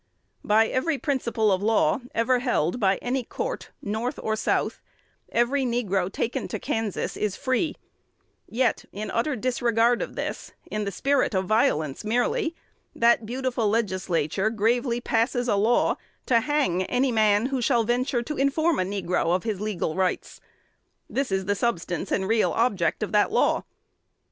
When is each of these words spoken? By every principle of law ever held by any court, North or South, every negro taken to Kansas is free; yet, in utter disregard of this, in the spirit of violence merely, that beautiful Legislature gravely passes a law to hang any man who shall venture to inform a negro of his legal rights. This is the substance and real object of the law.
By 0.43 0.67
every 0.67 0.97
principle 0.97 1.51
of 1.51 1.61
law 1.61 1.99
ever 2.15 2.39
held 2.39 2.79
by 2.79 2.97
any 3.03 3.23
court, 3.23 3.69
North 3.83 4.17
or 4.23 4.35
South, 4.35 4.81
every 5.31 5.61
negro 5.63 6.11
taken 6.11 6.47
to 6.47 6.57
Kansas 6.57 7.15
is 7.15 7.35
free; 7.35 7.75
yet, 8.49 8.83
in 8.91 9.11
utter 9.11 9.35
disregard 9.35 10.01
of 10.01 10.15
this, 10.15 10.53
in 10.71 10.85
the 10.85 10.91
spirit 10.91 11.35
of 11.35 11.45
violence 11.45 12.03
merely, 12.03 12.55
that 12.95 13.27
beautiful 13.27 13.69
Legislature 13.69 14.49
gravely 14.49 15.01
passes 15.01 15.47
a 15.47 15.55
law 15.55 15.97
to 16.25 16.39
hang 16.39 16.81
any 16.85 17.11
man 17.11 17.45
who 17.45 17.61
shall 17.61 17.83
venture 17.83 18.23
to 18.23 18.37
inform 18.37 18.79
a 18.79 18.83
negro 18.83 19.35
of 19.35 19.43
his 19.43 19.61
legal 19.61 19.93
rights. 19.93 20.41
This 21.07 21.31
is 21.31 21.45
the 21.45 21.53
substance 21.53 22.11
and 22.11 22.27
real 22.27 22.53
object 22.53 23.03
of 23.03 23.11
the 23.11 23.27
law. 23.29 23.65